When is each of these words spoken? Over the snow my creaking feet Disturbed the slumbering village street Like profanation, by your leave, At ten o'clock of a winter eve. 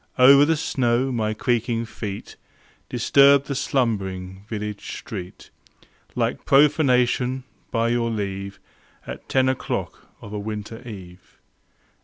Over 0.17 0.45
the 0.45 0.57
snow 0.57 1.11
my 1.11 1.35
creaking 1.35 1.85
feet 1.85 2.35
Disturbed 2.89 3.45
the 3.45 3.53
slumbering 3.53 4.43
village 4.49 4.97
street 4.97 5.51
Like 6.15 6.43
profanation, 6.43 7.43
by 7.69 7.89
your 7.89 8.09
leave, 8.09 8.59
At 9.05 9.29
ten 9.29 9.47
o'clock 9.47 10.07
of 10.19 10.33
a 10.33 10.39
winter 10.39 10.81
eve. 10.87 11.37